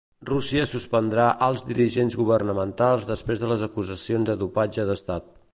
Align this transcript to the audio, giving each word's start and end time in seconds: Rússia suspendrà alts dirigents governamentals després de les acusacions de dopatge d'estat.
Rússia 0.27 0.61
suspendrà 0.69 1.25
alts 1.49 1.65
dirigents 1.73 2.17
governamentals 2.23 3.07
després 3.13 3.45
de 3.45 3.53
les 3.55 3.69
acusacions 3.71 4.31
de 4.33 4.41
dopatge 4.45 4.91
d'estat. 4.93 5.35